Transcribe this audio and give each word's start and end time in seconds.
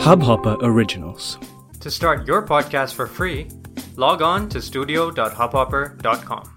Hubhopper 0.00 0.56
Originals. 0.62 1.38
To 1.80 1.90
start 1.90 2.26
your 2.26 2.40
podcast 2.46 2.94
for 2.94 3.06
free, 3.06 3.48
log 3.96 4.22
on 4.22 4.48
to 4.48 4.62
studio.hubhopper.com. 4.62 6.56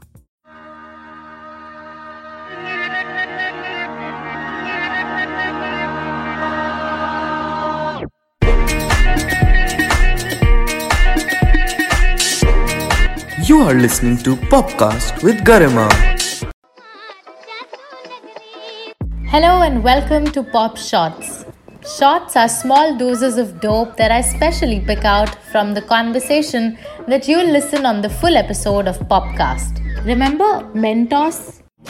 You 13.44 13.60
are 13.60 13.74
listening 13.74 14.18
to 14.20 14.38
Popcast 14.48 15.22
with 15.22 15.44
Garima. 15.44 15.92
Hello 19.28 19.64
and 19.64 19.84
welcome 19.84 20.32
to 20.32 20.44
Pop 20.44 20.78
Shots. 20.78 21.43
Shots 21.99 22.37
are 22.37 22.49
small 22.49 22.97
doses 22.99 23.39
of 23.39 23.61
dope 23.61 23.97
that 23.97 24.11
I 24.11 24.21
specially 24.21 24.81
pick 24.81 25.05
out 25.05 25.35
from 25.53 25.75
the 25.75 25.83
conversation 25.83 26.77
that 27.07 27.29
you'll 27.29 27.51
listen 27.51 27.87
on 27.87 28.03
the 28.03 28.11
full 28.11 28.37
episode 28.37 28.89
of 28.89 28.99
Popcast. 29.15 29.81
Remember 30.05 30.51
Mentos? 30.75 31.41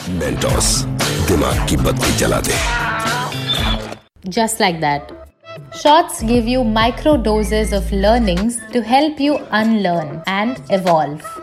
Mentos 0.09 0.67
दिमाग 1.27 1.65
की 1.69 1.77
बत्ती 1.77 2.15
जला 2.17 2.39
दे 2.47 2.57
Just 4.37 4.59
like 4.59 4.79
that. 4.81 5.11
Shots 5.81 6.21
give 6.31 6.47
you 6.47 6.63
micro 6.63 7.17
doses 7.17 7.73
of 7.73 7.91
learnings 7.91 8.59
to 8.73 8.81
help 8.81 9.19
you 9.19 9.37
unlearn 9.51 10.21
and 10.27 10.61
evolve. 10.69 11.42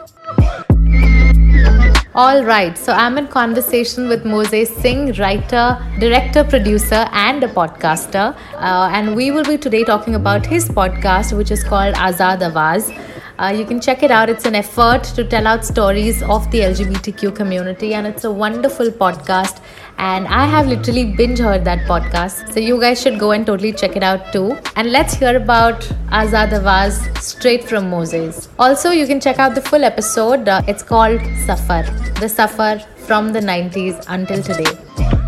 All 2.13 2.43
right, 2.43 2.77
so 2.77 2.91
I'm 2.91 3.17
in 3.17 3.27
conversation 3.29 4.09
with 4.09 4.25
Moses 4.25 4.69
Singh, 4.81 5.13
writer, 5.13 5.77
director, 5.97 6.43
producer, 6.43 7.07
and 7.13 7.41
a 7.41 7.47
podcaster. 7.47 8.35
Uh, 8.55 8.89
and 8.91 9.15
we 9.15 9.31
will 9.31 9.45
be 9.45 9.57
today 9.57 9.85
talking 9.85 10.15
about 10.15 10.45
his 10.45 10.67
podcast, 10.67 11.31
which 11.37 11.51
is 11.51 11.63
called 11.63 11.95
Azad 11.95 12.39
Awaz. 12.39 12.91
Uh, 13.39 13.53
you 13.55 13.65
can 13.65 13.79
check 13.79 14.03
it 14.03 14.11
out. 14.11 14.29
It's 14.29 14.45
an 14.45 14.55
effort 14.55 15.03
to 15.15 15.23
tell 15.23 15.47
out 15.47 15.65
stories 15.65 16.21
of 16.23 16.49
the 16.51 16.59
LGBTQ 16.59 17.35
community, 17.35 17.93
and 17.93 18.05
it's 18.07 18.23
a 18.23 18.31
wonderful 18.31 18.87
podcast. 18.87 19.61
And 19.97 20.27
I 20.27 20.45
have 20.45 20.67
literally 20.67 21.05
binge 21.15 21.39
heard 21.39 21.63
that 21.65 21.87
podcast. 21.87 22.53
So 22.53 22.59
you 22.59 22.79
guys 22.79 23.01
should 23.01 23.19
go 23.19 23.31
and 23.31 23.45
totally 23.45 23.71
check 23.71 23.95
it 23.95 24.03
out 24.03 24.31
too. 24.33 24.57
And 24.75 24.91
let's 24.91 25.13
hear 25.13 25.37
about 25.37 25.81
Azad 26.09 26.49
Awaz 26.59 27.17
straight 27.19 27.63
from 27.63 27.89
Moses. 27.89 28.49
Also, 28.57 28.91
you 28.91 29.05
can 29.05 29.19
check 29.19 29.37
out 29.39 29.53
the 29.53 29.61
full 29.61 29.83
episode. 29.83 30.47
Uh, 30.47 30.61
it's 30.67 30.81
called 30.83 31.21
Safar. 31.45 31.83
The 32.19 32.29
Safar 32.29 32.79
from 33.07 33.31
the 33.31 33.39
90s 33.39 34.03
until 34.07 34.41
today. 34.41 35.20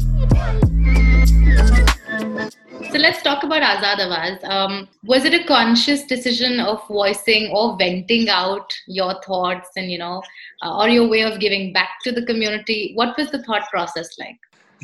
So 2.94 2.99
let's 2.99 3.23
talk 3.23 3.44
about 3.44 3.63
Azad 3.63 3.97
Awaz. 4.02 4.44
Um, 4.44 4.88
was 5.03 5.25
it 5.25 5.33
a 5.33 5.44
conscious 5.45 6.03
decision 6.03 6.59
of 6.59 6.88
voicing 6.88 7.50
or 7.52 7.75
venting 7.75 8.30
out 8.30 8.72
your 8.85 9.19
thoughts 9.23 9.69
and, 9.75 9.91
you 9.91 9.97
know, 9.97 10.22
uh, 10.61 10.77
or 10.77 10.89
your 10.89 11.09
way 11.09 11.23
of 11.23 11.39
giving 11.39 11.73
back 11.73 11.89
to 12.03 12.11
the 12.11 12.23
community? 12.23 12.91
What 12.94 13.17
was 13.17 13.31
the 13.31 13.41
thought 13.41 13.67
process 13.72 14.19
like? 14.19 14.38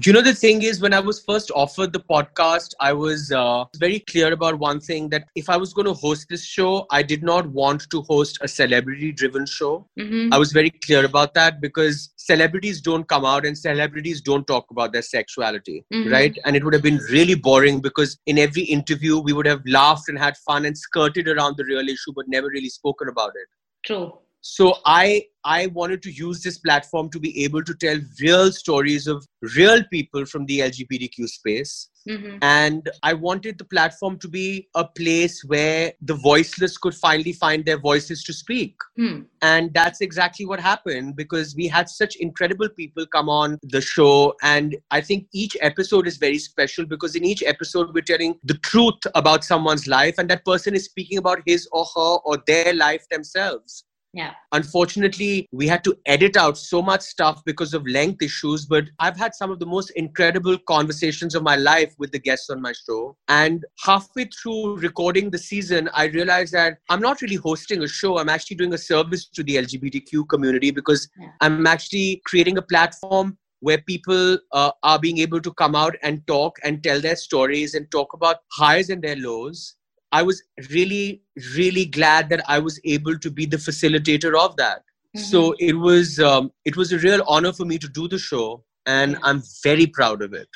You 0.06 0.14
know 0.14 0.22
the 0.22 0.34
thing 0.34 0.62
is 0.62 0.80
when 0.82 0.94
i 0.94 1.00
was 1.00 1.20
first 1.28 1.52
offered 1.56 1.92
the 1.94 2.00
podcast 2.12 2.74
i 2.80 2.92
was 2.94 3.32
uh, 3.32 3.64
very 3.84 4.00
clear 4.12 4.32
about 4.34 4.58
one 4.64 4.80
thing 4.80 5.10
that 5.14 5.26
if 5.42 5.50
i 5.50 5.58
was 5.64 5.74
going 5.74 5.86
to 5.90 5.94
host 6.04 6.28
this 6.30 6.44
show 6.46 6.86
i 6.92 7.02
did 7.12 7.24
not 7.30 7.48
want 7.60 7.86
to 7.96 8.02
host 8.10 8.38
a 8.42 8.48
celebrity 8.54 9.12
driven 9.22 9.46
show 9.56 9.72
Mhm. 10.00 10.30
i 10.34 10.38
was 10.44 10.52
very 10.60 10.72
clear 10.86 11.04
about 11.10 11.34
that 11.40 11.60
because 11.66 12.00
celebrities 12.28 12.82
don't 12.90 13.08
come 13.14 13.26
out 13.34 13.46
and 13.50 13.58
celebrities 13.64 14.22
don't 14.30 14.48
talk 14.54 14.70
about 14.76 14.94
their 14.98 15.08
sexuality 15.10 15.78
Mhm. 15.94 16.12
right 16.18 16.40
and 16.46 16.56
it 16.62 16.64
would 16.64 16.78
have 16.80 16.88
been 16.90 17.02
really 17.18 17.36
boring 17.50 17.82
because 17.90 18.18
in 18.34 18.38
every 18.48 18.66
interview 18.78 19.20
we 19.30 19.34
would 19.40 19.52
have 19.54 19.62
laughed 19.80 20.10
and 20.14 20.20
had 20.28 20.42
fun 20.50 20.66
and 20.72 20.78
skirted 20.86 21.28
around 21.36 21.58
the 21.58 21.70
real 21.74 21.94
issue 21.98 22.14
but 22.22 22.34
never 22.38 22.48
really 22.58 22.74
spoken 22.80 23.16
about 23.18 23.40
it 23.44 23.50
True. 23.88 24.08
So 24.42 24.76
i 24.86 25.24
i 25.44 25.68
wanted 25.68 26.02
to 26.02 26.12
use 26.12 26.42
this 26.42 26.58
platform 26.58 27.10
to 27.10 27.20
be 27.20 27.44
able 27.44 27.64
to 27.64 27.74
tell 27.76 27.98
real 28.22 28.52
stories 28.52 29.08
of 29.08 29.26
real 29.56 29.84
people 29.92 30.26
from 30.26 30.46
the 30.46 30.60
lgbtq 30.60 31.28
space. 31.28 31.90
Hmm 32.08 32.38
and 32.42 32.90
i 33.04 33.14
wanted 33.14 33.58
the 33.58 33.66
platform 33.66 34.18
to 34.18 34.28
be 34.28 34.68
a 34.76 34.86
place 34.86 35.44
where 35.44 35.92
the 36.02 36.14
voiceless 36.14 36.78
could 36.78 36.96
finally 36.96 37.34
find 37.34 37.66
their 37.66 37.78
voices 37.78 38.24
to 38.24 38.34
speak. 38.34 38.76
Hmm. 38.96 39.22
and 39.42 39.74
that's 39.74 40.02
exactly 40.02 40.46
what 40.46 40.60
happened 40.60 41.16
because 41.16 41.56
we 41.56 41.68
had 41.68 41.90
such 41.90 42.16
incredible 42.16 42.70
people 42.70 43.06
come 43.06 43.30
on 43.30 43.58
the 43.64 43.82
show. 43.82 44.34
And 44.44 44.78
i 44.92 45.02
think 45.02 45.28
each 45.34 45.58
episode 45.62 46.08
is 46.08 46.18
very 46.18 46.40
special 46.40 46.86
because 46.86 47.16
in 47.16 47.26
each 47.26 47.44
episode 47.44 47.94
we're 47.94 48.10
telling 48.14 48.36
the 48.44 48.58
truth 48.70 49.00
about 49.16 49.44
someone's 49.44 49.88
life 49.88 50.16
and 50.18 50.30
that 50.30 50.46
person 50.46 50.76
is 50.76 50.86
speaking 50.86 51.18
about 51.18 51.42
his 51.46 51.68
or 51.72 51.86
her 51.96 52.18
or 52.26 52.38
their 52.48 52.74
life 52.74 53.06
themselves 53.10 53.84
Yeah. 54.14 54.34
unfortunately 54.54 55.48
we 55.52 55.68
had 55.68 55.84
to 55.84 55.96
edit 56.08 56.36
out 56.36 56.58
so 56.58 56.82
much 56.82 57.02
stuff 57.02 57.44
because 57.46 57.76
of 57.76 57.86
length 57.86 58.24
issues 58.24 58.66
but 58.66 58.86
i've 58.98 59.16
had 59.18 59.36
some 59.36 59.52
of 59.52 59.60
the 59.60 59.68
most 59.68 59.92
incredible 59.92 60.58
conversations 60.68 61.36
of 61.36 61.44
my 61.44 61.56
life 61.56 61.94
with 62.00 62.12
the 62.12 62.18
guests 62.18 62.50
on 62.50 62.60
my 62.60 62.74
show 62.88 63.16
and 63.28 63.64
halfway 63.86 64.26
through 64.26 64.78
recording 64.78 65.30
the 65.30 65.38
season 65.38 65.90
i 65.94 66.06
realized 66.06 66.54
that 66.54 66.80
i'm 66.90 67.00
not 67.02 67.22
really 67.22 67.36
hosting 67.36 67.84
a 67.84 67.88
show 67.88 68.18
i'm 68.18 68.30
actually 68.30 68.58
doing 68.58 68.74
a 68.74 68.78
service 68.80 69.28
to 69.30 69.44
the 69.44 69.58
lgbtq 69.58 70.28
community 70.28 70.72
because 70.72 71.08
Yeah. 71.20 71.30
i'm 71.42 71.68
actually 71.68 72.22
creating 72.26 72.58
a 72.58 72.64
platform 72.64 73.38
where 73.62 73.80
people 73.80 74.38
uh, 74.54 74.72
are 74.84 74.98
being 75.00 75.18
able 75.20 75.42
to 75.42 75.54
come 75.54 75.76
out 75.76 75.96
and 76.02 76.26
talk 76.28 76.58
and 76.64 76.82
tell 76.82 77.00
their 77.02 77.16
stories 77.18 77.74
and 77.76 77.92
talk 77.92 78.14
about 78.14 78.38
highs 78.54 78.90
and 78.90 79.02
their 79.04 79.18
lows 79.18 79.76
I 80.12 80.24
was 80.24 80.44
really, 80.72 81.22
really 81.56 81.86
glad 81.86 82.30
that 82.30 82.44
I 82.48 82.60
was 82.60 82.80
able 82.84 83.18
to 83.20 83.32
be 83.32 83.46
the 83.46 83.58
facilitator 83.58 84.38
of 84.38 84.56
that. 84.58 84.84
So 85.16 85.56
it 85.58 85.74
was 85.74 86.20
um, 86.20 86.52
it 86.66 86.78
was 86.78 86.92
a 86.94 87.00
real 87.00 87.24
honor 87.28 87.52
for 87.52 87.66
me 87.66 87.80
to 87.80 87.90
do 87.90 88.08
the 88.08 88.20
show, 88.20 88.64
and 88.86 89.18
I'm 89.24 89.42
very 89.64 89.88
proud 89.88 90.22
of 90.22 90.34
it. 90.34 90.48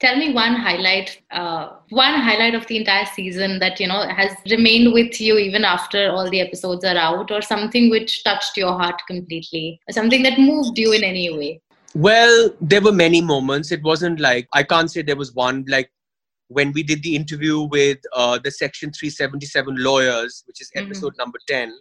Tell 0.00 0.16
me 0.16 0.34
one 0.34 0.56
highlight, 0.56 1.22
uh, 1.30 1.70
one 1.90 2.14
highlight 2.14 2.54
of 2.54 2.66
the 2.66 2.76
entire 2.76 3.06
season 3.06 3.58
that 3.60 3.78
you 3.78 3.86
know 3.86 4.02
has 4.08 4.36
remained 4.50 4.92
with 4.92 5.20
you 5.20 5.38
even 5.38 5.64
after 5.64 6.10
all 6.10 6.28
the 6.28 6.40
episodes 6.40 6.84
are 6.84 6.96
out, 6.96 7.30
or 7.30 7.40
something 7.40 7.88
which 7.88 8.24
touched 8.24 8.56
your 8.56 8.72
heart 8.72 9.00
completely, 9.06 9.80
or 9.88 9.92
something 9.92 10.22
that 10.24 10.38
moved 10.38 10.76
you 10.76 10.92
in 10.92 11.04
any 11.04 11.32
way. 11.36 11.60
Well, 11.94 12.50
there 12.60 12.82
were 12.82 12.92
many 12.92 13.22
moments. 13.22 13.70
It 13.70 13.82
wasn't 13.84 14.18
like 14.18 14.48
I 14.52 14.64
can't 14.64 14.90
say 14.90 15.02
there 15.02 15.16
was 15.16 15.32
one 15.32 15.64
like 15.68 15.90
when 16.48 16.72
we 16.72 16.82
did 16.82 17.02
the 17.02 17.16
interview 17.16 17.60
with 17.62 17.98
uh, 18.12 18.38
the 18.42 18.50
Section 18.50 18.92
377 18.92 19.76
lawyers, 19.76 20.42
which 20.46 20.60
is 20.60 20.70
Mhm. 20.74 20.84
episode 20.86 21.14
number 21.18 21.38
10, 21.48 21.72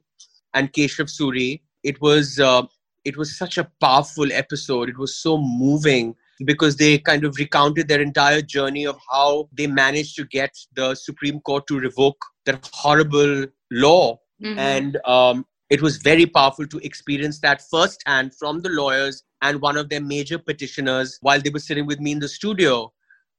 and 0.53 0.72
Keshav 0.74 1.09
Suri. 1.09 1.62
It 1.84 2.02
was 2.02 2.40
uh, 2.40 2.64
it 3.03 3.18
was 3.18 3.38
such 3.38 3.58
a 3.59 3.70
powerful 3.80 4.31
episode. 4.31 4.90
It 4.90 4.98
was 4.98 5.16
so 5.16 5.38
moving 5.38 6.16
because 6.46 6.76
they 6.78 6.98
kind 6.98 7.24
of 7.24 7.38
recounted 7.38 7.88
their 7.88 8.02
entire 8.02 8.42
journey 8.42 8.86
of 8.86 8.98
how 9.12 9.48
they 9.53 9.68
managed 9.68 10.16
to 10.18 10.26
get 10.26 10.52
the 10.76 10.96
Supreme 10.96 11.40
Court 11.42 11.66
to 11.68 11.80
revoke 11.80 12.18
that 12.46 12.68
horrible 12.74 13.46
law 13.72 14.18
Mhm. 14.44 14.58
and 14.58 14.97
um, 15.06 15.46
it 15.70 15.82
was 15.82 15.97
very 15.97 16.26
powerful 16.26 16.68
to 16.68 16.78
experience 16.80 17.40
that 17.40 17.62
firsthand 17.70 18.34
from 18.36 18.59
the 18.62 18.70
lawyers 18.70 19.24
and 19.42 19.62
one 19.62 19.78
of 19.78 19.88
their 19.90 20.02
major 20.02 20.38
petitioners 20.38 21.18
while 21.22 21.40
they 21.42 21.50
were 21.50 21.59
sitting 21.59 21.86
with 21.86 22.00
me 22.00 22.12
in 22.12 22.20
the 22.20 22.28
studio. 22.28 22.92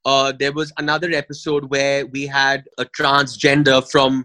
Uh, 0.06 0.32
there 0.38 0.52
was 0.52 0.72
another 0.78 1.10
episode 1.12 1.68
where 1.68 2.06
we 2.06 2.26
had 2.26 2.64
a 2.78 2.84
transgender 2.84 3.78
from 3.90 4.24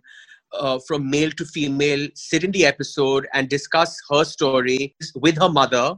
uh, 0.53 0.79
from 0.87 1.09
male 1.09 1.31
to 1.31 1.45
female 1.45 2.07
sit 2.13 2.43
in 2.43 2.51
the 2.51 2.65
episode 2.65 3.27
and 3.33 3.49
discuss 3.49 3.97
her 4.09 4.23
story 4.23 4.95
with 5.15 5.37
her 5.37 5.49
mother, 5.49 5.95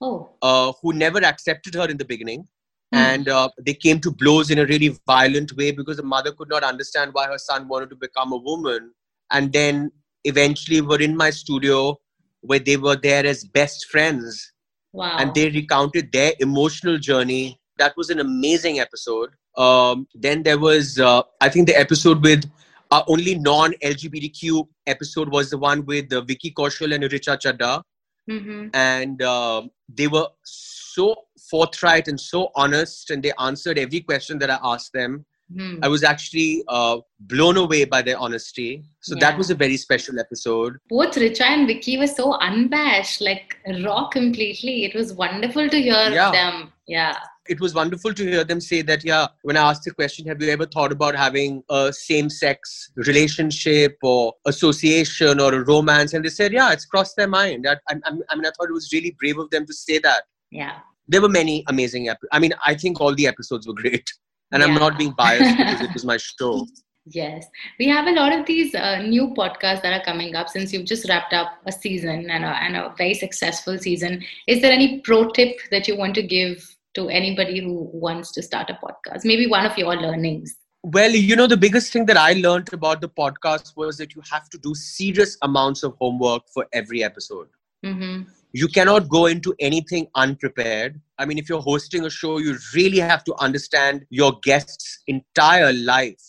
oh, 0.00 0.30
uh, 0.42 0.72
who 0.80 0.92
never 0.92 1.18
accepted 1.24 1.74
her 1.74 1.86
in 1.86 1.96
the 1.96 2.04
beginning. 2.04 2.46
Hmm. 2.92 2.98
And 2.98 3.28
uh, 3.28 3.48
they 3.60 3.74
came 3.74 4.00
to 4.00 4.10
blows 4.10 4.50
in 4.50 4.60
a 4.60 4.66
really 4.66 4.96
violent 5.06 5.54
way 5.56 5.72
because 5.72 5.98
the 5.98 6.02
mother 6.02 6.32
could 6.32 6.48
not 6.48 6.64
understand 6.64 7.12
why 7.12 7.26
her 7.26 7.38
son 7.38 7.68
wanted 7.68 7.90
to 7.90 7.96
become 7.96 8.32
a 8.32 8.36
woman. 8.36 8.92
And 9.30 9.52
then 9.52 9.90
eventually 10.24 10.80
were 10.80 11.00
in 11.00 11.16
my 11.16 11.30
studio 11.30 11.98
where 12.40 12.58
they 12.58 12.76
were 12.76 12.96
there 12.96 13.26
as 13.26 13.44
best 13.44 13.86
friends 13.90 14.52
wow. 14.92 15.16
and 15.18 15.34
they 15.34 15.50
recounted 15.50 16.12
their 16.12 16.32
emotional 16.40 16.98
journey. 16.98 17.57
That 17.78 17.96
was 17.96 18.10
an 18.10 18.20
amazing 18.20 18.80
episode. 18.80 19.30
Um, 19.56 20.06
then 20.14 20.42
there 20.42 20.58
was, 20.58 20.98
uh, 20.98 21.22
I 21.40 21.48
think, 21.48 21.66
the 21.68 21.78
episode 21.78 22.22
with 22.22 22.44
our 22.90 23.04
only 23.08 23.34
non 23.36 23.72
LGBTQ 23.82 24.66
episode 24.86 25.30
was 25.30 25.50
the 25.50 25.58
one 25.58 25.84
with 25.86 26.12
uh, 26.12 26.20
Vicky 26.22 26.50
Kaushal 26.52 26.94
and 26.94 27.04
Richa 27.04 27.36
Chadha 27.38 27.82
Mhm. 28.30 28.70
and 28.74 29.22
uh, 29.22 29.62
they 29.88 30.06
were 30.06 30.26
so 30.44 31.14
forthright 31.50 32.08
and 32.08 32.20
so 32.20 32.50
honest 32.54 33.10
and 33.10 33.22
they 33.22 33.32
answered 33.38 33.78
every 33.78 34.00
question 34.02 34.38
that 34.38 34.50
i 34.50 34.58
asked 34.62 34.92
them 34.92 35.24
Hmm. 35.50 35.76
i 35.82 35.88
was 35.88 36.02
actually 36.04 36.62
uh, 36.68 36.98
blown 37.20 37.56
away 37.56 37.86
by 37.86 38.02
their 38.02 38.18
honesty 38.18 38.82
so 39.00 39.14
Yeah. 39.14 39.20
that 39.30 39.38
was 39.38 39.48
a 39.48 39.54
very 39.54 39.78
special 39.78 40.20
episode 40.20 40.76
Both 40.90 41.14
Richa 41.14 41.40
and 41.54 41.66
Vicky 41.66 41.96
were 41.96 42.06
so 42.06 42.34
unabashed, 42.34 43.22
like 43.22 43.56
raw 43.82 44.08
completely. 44.08 44.84
It 44.84 44.94
was 44.94 45.14
wonderful 45.14 45.66
to 45.70 45.78
hear 45.80 46.10
Yeah. 46.18 46.30
them. 46.32 46.72
Yeah. 46.86 47.16
It 47.48 47.60
was 47.60 47.74
wonderful 47.74 48.12
to 48.14 48.24
hear 48.24 48.44
them 48.44 48.60
say 48.60 48.82
that, 48.82 49.04
yeah, 49.04 49.26
when 49.42 49.56
I 49.56 49.70
asked 49.70 49.84
the 49.84 49.90
question, 49.90 50.26
have 50.28 50.40
you 50.42 50.50
ever 50.50 50.66
thought 50.66 50.92
about 50.92 51.14
having 51.16 51.62
a 51.70 51.92
same 51.92 52.28
sex 52.28 52.90
relationship 52.96 53.96
or 54.02 54.34
association 54.46 55.40
or 55.40 55.54
a 55.54 55.64
romance? 55.64 56.12
And 56.12 56.24
they 56.24 56.28
said, 56.28 56.52
yeah, 56.52 56.72
it's 56.72 56.84
crossed 56.84 57.16
their 57.16 57.28
mind. 57.28 57.66
I, 57.68 57.76
I, 57.88 57.96
I 58.04 58.10
mean, 58.36 58.46
I 58.46 58.50
thought 58.56 58.68
it 58.68 58.72
was 58.72 58.90
really 58.92 59.16
brave 59.18 59.38
of 59.38 59.50
them 59.50 59.66
to 59.66 59.72
say 59.72 59.98
that. 59.98 60.24
Yeah. 60.50 60.78
There 61.08 61.22
were 61.22 61.28
many 61.28 61.64
amazing 61.68 62.08
episodes. 62.08 62.28
I 62.32 62.38
mean, 62.38 62.52
I 62.66 62.74
think 62.74 63.00
all 63.00 63.14
the 63.14 63.26
episodes 63.26 63.66
were 63.66 63.74
great. 63.74 64.08
And 64.52 64.62
I'm 64.62 64.74
not 64.74 64.96
being 64.96 65.12
biased 65.12 65.56
because 65.58 65.80
it 65.82 65.92
was 65.92 66.04
my 66.04 66.16
show. 66.38 66.66
Yes, 67.10 67.46
we 67.78 67.88
have 67.88 68.06
a 68.06 68.12
lot 68.12 68.32
of 68.32 68.44
these 68.46 68.74
uh, 68.74 69.00
new 69.00 69.28
podcasts 69.28 69.82
that 69.82 69.98
are 69.98 70.04
coming 70.04 70.34
up 70.34 70.48
since 70.48 70.72
you've 70.72 70.84
just 70.84 71.08
wrapped 71.08 71.32
up 71.32 71.52
a 71.66 71.72
season 71.72 72.28
and 72.28 72.44
a, 72.44 72.48
and 72.48 72.76
a 72.76 72.94
very 72.98 73.14
successful 73.14 73.78
season. 73.78 74.22
Is 74.46 74.60
there 74.60 74.72
any 74.72 75.00
pro 75.00 75.30
tip 75.30 75.58
that 75.70 75.88
you 75.88 75.96
want 75.96 76.14
to 76.16 76.22
give 76.22 76.76
to 76.94 77.08
anybody 77.08 77.60
who 77.60 77.90
wants 77.92 78.32
to 78.32 78.42
start 78.42 78.70
a 78.70 78.74
podcast? 78.74 79.24
Maybe 79.24 79.46
one 79.46 79.66
of 79.66 79.76
your 79.78 79.96
learnings. 79.96 80.56
Well, 80.82 81.10
you 81.10 81.36
know, 81.36 81.46
the 81.46 81.56
biggest 81.56 81.92
thing 81.92 82.06
that 82.06 82.16
I 82.16 82.34
learned 82.34 82.72
about 82.72 83.00
the 83.00 83.08
podcast 83.08 83.76
was 83.76 83.96
that 83.98 84.14
you 84.14 84.22
have 84.30 84.48
to 84.50 84.58
do 84.58 84.74
serious 84.74 85.36
amounts 85.42 85.82
of 85.82 85.94
homework 86.00 86.44
for 86.52 86.66
every 86.72 87.02
episode. 87.04 87.48
hmm 87.84 88.22
You 88.52 88.68
cannot 88.68 89.08
go 89.08 89.26
into 89.26 89.54
anything 89.60 90.08
unprepared. 90.14 91.00
I 91.18 91.26
mean, 91.26 91.38
if 91.38 91.48
you're 91.48 91.60
hosting 91.62 92.04
a 92.06 92.10
show, 92.10 92.38
you 92.38 92.56
really 92.74 92.98
have 92.98 93.24
to 93.24 93.34
understand 93.38 94.06
your 94.10 94.38
guest's 94.42 95.02
entire 95.06 95.72
life. 95.72 96.24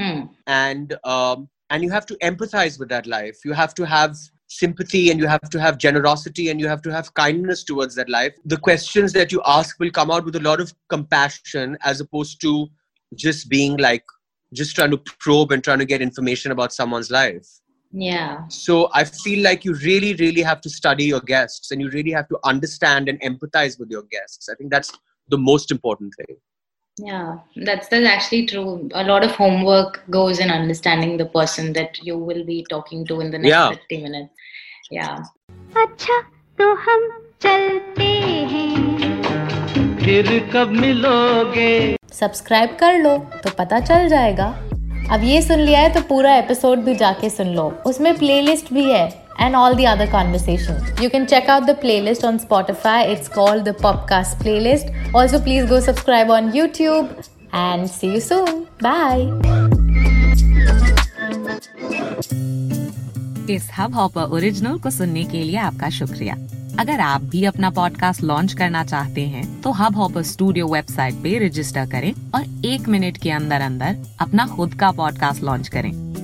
Hmm. 0.00 0.22
and 0.46 0.96
um, 1.04 1.48
and 1.70 1.82
you 1.82 1.90
have 1.90 2.06
to 2.06 2.14
empathize 2.22 2.78
with 2.78 2.88
that 2.88 3.06
life 3.06 3.38
you 3.44 3.52
have 3.52 3.74
to 3.74 3.84
have 3.84 4.16
sympathy 4.48 5.10
and 5.10 5.20
you 5.20 5.26
have 5.26 5.48
to 5.50 5.60
have 5.60 5.78
generosity 5.78 6.48
and 6.48 6.58
you 6.58 6.66
have 6.66 6.82
to 6.82 6.90
have 6.90 7.12
kindness 7.14 7.62
towards 7.62 7.94
that 7.94 8.08
life 8.08 8.34
the 8.46 8.56
questions 8.56 9.12
that 9.12 9.30
you 9.30 9.42
ask 9.46 9.78
will 9.78 9.90
come 9.90 10.10
out 10.10 10.24
with 10.24 10.36
a 10.36 10.40
lot 10.40 10.58
of 10.58 10.72
compassion 10.88 11.76
as 11.82 12.00
opposed 12.00 12.40
to 12.40 12.66
just 13.14 13.48
being 13.48 13.76
like 13.76 14.04
just 14.54 14.74
trying 14.74 14.90
to 14.90 14.98
probe 15.20 15.52
and 15.52 15.62
trying 15.62 15.78
to 15.78 15.84
get 15.84 16.00
information 16.00 16.50
about 16.50 16.72
someone's 16.72 17.10
life. 17.10 17.46
Yeah. 17.90 18.46
so 18.48 18.90
i 18.92 19.02
feel 19.02 19.42
like 19.42 19.64
you 19.64 19.72
really 19.76 20.14
really 20.16 20.42
have 20.42 20.60
to 20.60 20.68
study 20.68 21.04
your 21.04 21.20
guests 21.20 21.70
and 21.70 21.80
you 21.80 21.88
really 21.88 22.10
have 22.10 22.28
to 22.28 22.38
understand 22.44 23.08
and 23.08 23.18
empathize 23.22 23.78
with 23.78 23.90
your 23.90 24.02
guests. 24.10 24.50
I 24.50 24.54
think 24.56 24.70
that's 24.70 24.92
the 25.28 25.38
most 25.38 25.70
important 25.70 26.12
thing 26.16 26.36
Yeah, 26.98 27.38
that's 27.56 27.88
that's 27.88 28.06
actually 28.06 28.46
true. 28.46 28.88
A 28.92 29.04
lot 29.04 29.24
of 29.24 29.32
homework 29.32 30.02
goes 30.10 30.40
in 30.40 30.50
understanding 30.50 31.16
the 31.16 31.26
person 31.26 31.72
that 31.74 31.98
you 32.02 32.16
will 32.18 32.44
be 32.44 32.64
talking 32.68 33.06
to 33.06 33.20
in 33.20 33.30
the 33.30 33.38
next 33.38 33.50
Yeah. 33.50 33.68
50 33.70 34.02
minutes. 34.02 34.30
Yeah. 34.90 35.18
अच्छा 35.76 36.20
तो 36.58 36.72
हम 36.86 37.08
चलते 37.42 38.04
हैं 38.52 39.96
फिर 39.98 40.38
कब 40.52 40.70
मिलोगे 40.80 41.96
subscribe 42.12 42.76
कर 42.80 42.98
लो 42.98 43.16
तो 43.44 43.50
पता 43.58 43.80
चल 43.80 44.08
जाएगा 44.08 44.46
अब 45.12 45.24
ये 45.24 45.40
सुन 45.42 45.58
लिया 45.58 45.80
है 45.80 45.92
तो 45.94 46.00
पूरा 46.08 46.34
एपिसोड 46.36 46.78
भी 46.84 46.94
जाके 46.94 47.30
सुन 47.30 47.54
लो 47.54 47.68
उसमें 47.86 48.14
प्लेलिस्ट 48.18 48.72
भी 48.72 48.84
है 48.90 49.06
and 49.38 49.56
all 49.56 49.74
the 49.74 49.86
other 49.86 50.06
conversations. 50.06 51.00
You 51.00 51.10
can 51.10 51.26
check 51.26 51.48
out 51.48 51.66
the 51.66 51.74
playlist 51.74 52.24
on 52.24 52.38
Spotify. 52.38 53.08
It's 53.08 53.28
called 53.28 53.64
the 53.64 53.72
Popcast 53.72 54.38
playlist. 54.38 54.92
Also, 55.14 55.40
please 55.40 55.66
go 55.66 55.80
subscribe 55.80 56.30
on 56.30 56.52
YouTube 56.52 57.26
and 57.52 57.88
see 57.90 58.12
you 58.14 58.20
soon. 58.20 58.66
Bye. 58.80 59.24
इस 63.50 63.68
hub 63.78 63.94
hopper 63.94 64.22
original 64.36 64.78
को 64.78 64.90
सुनने 64.90 65.24
के 65.24 65.42
लिए 65.42 65.56
आपका 65.56 65.88
शुक्रिया 65.90 66.34
अगर 66.80 67.00
आप 67.00 67.22
भी 67.30 67.44
अपना 67.44 67.70
पॉडकास्ट 67.70 68.22
लॉन्च 68.22 68.52
करना 68.52 68.84
चाहते 68.84 69.20
हैं 69.26 69.60
तो 69.62 69.70
हब 69.78 69.96
हॉपर 69.96 70.22
स्टूडियो 70.22 70.66
वेबसाइट 70.66 71.14
पे 71.22 71.38
रजिस्टर 71.46 71.86
करें 71.90 72.12
और 72.34 72.66
एक 72.66 72.88
मिनट 72.88 73.16
के 73.22 73.30
अंदर 73.30 73.60
अंदर 73.60 73.96
अपना 74.20 74.46
खुद 74.56 74.74
का 74.74 74.90
पॉडकास्ट 74.90 75.42
लॉन्च 75.42 75.68
करें 75.68 76.07